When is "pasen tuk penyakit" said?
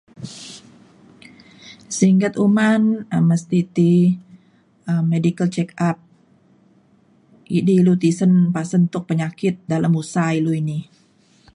8.55-9.55